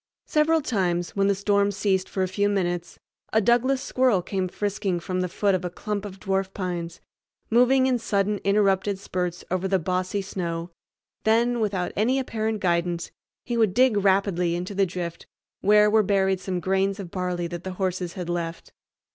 Several 0.25 0.61
times, 0.61 1.11
when 1.15 1.27
the 1.27 1.35
storm 1.35 1.71
ceased 1.71 2.09
for 2.09 2.23
a 2.23 2.27
few 2.27 2.49
minutes, 2.49 2.97
a 3.31 3.39
Douglas 3.39 3.83
squirrel 3.83 4.23
came 4.23 4.47
frisking 4.47 4.99
from 4.99 5.21
the 5.21 5.29
foot 5.29 5.53
of 5.53 5.63
a 5.63 5.69
clump 5.69 6.05
of 6.05 6.19
dwarf 6.19 6.51
pines, 6.55 7.01
moving 7.51 7.85
in 7.85 7.99
sudden 7.99 8.39
interrupted 8.43 8.97
spurts 8.97 9.43
over 9.51 9.67
the 9.67 9.77
bossy 9.77 10.23
snow; 10.23 10.71
then, 11.23 11.59
without 11.59 11.91
any 11.95 12.17
apparent 12.17 12.59
guidance, 12.61 13.11
he 13.45 13.55
would 13.55 13.75
dig 13.75 13.95
rapidly 13.95 14.55
into 14.55 14.73
the 14.73 14.87
drift 14.87 15.27
where 15.59 15.87
were 15.87 16.01
buried 16.01 16.39
some 16.39 16.59
grains 16.59 16.99
of 16.99 17.11
barley 17.11 17.45
that 17.45 17.63
the 17.63 17.73
horses 17.73 18.13
had 18.13 18.27
left. 18.27 18.71